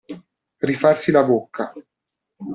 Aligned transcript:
Rifarsi 0.69 1.11
la 1.11 1.21
bocca. 1.23 1.71